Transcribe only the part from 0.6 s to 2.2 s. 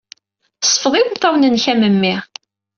Sfeḍ imeṭṭawen-nnek, a memmi.